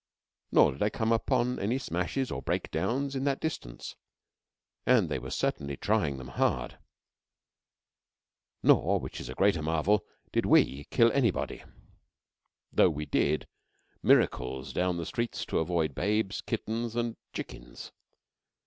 [0.51, 3.95] Nor did I come upon any smashes or breakdowns in that distance,
[4.83, 6.79] and they were certainly trying them hard.
[8.63, 11.63] Nor, which is the greater marvel, did we kill anybody;
[12.73, 13.47] though we did
[14.01, 17.91] miracles down the streets to avoid babes, kittens, and chickens.